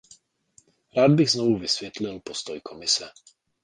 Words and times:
Rád 0.97 1.11
bych 1.11 1.31
znovu 1.31 1.57
vysvětlil 1.57 2.19
postoj 2.19 2.61
Komise. 2.63 3.09